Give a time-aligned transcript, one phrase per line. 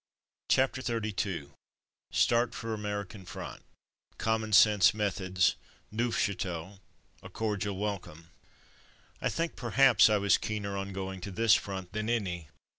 [0.49, 1.49] CHAPTER XXXII
[2.11, 3.61] START FOR AMERICAN FRONT
[4.17, 5.57] COMMON SENSE METHODS—
[5.95, 6.79] NEUFCHATEAU—
[7.21, 8.31] A CORDIAL WELCOME
[9.21, 12.47] I THINK, perhaps, I was keener on going to this front than any.